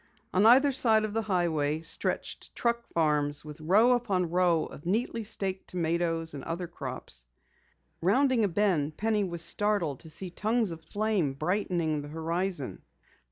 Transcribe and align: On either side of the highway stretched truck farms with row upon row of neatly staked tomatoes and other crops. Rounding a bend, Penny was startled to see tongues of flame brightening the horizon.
On 0.33 0.47
either 0.47 0.71
side 0.71 1.03
of 1.05 1.13
the 1.13 1.21
highway 1.21 1.81
stretched 1.81 2.55
truck 2.55 2.87
farms 2.91 3.45
with 3.45 3.61
row 3.61 3.91
upon 3.91 4.31
row 4.31 4.65
of 4.65 4.83
neatly 4.83 5.23
staked 5.23 5.67
tomatoes 5.69 6.33
and 6.33 6.43
other 6.43 6.65
crops. 6.65 7.27
Rounding 8.01 8.43
a 8.43 8.47
bend, 8.47 8.97
Penny 8.97 9.23
was 9.23 9.43
startled 9.43 9.99
to 9.99 10.09
see 10.09 10.31
tongues 10.31 10.71
of 10.71 10.81
flame 10.83 11.33
brightening 11.35 12.01
the 12.01 12.07
horizon. 12.07 12.81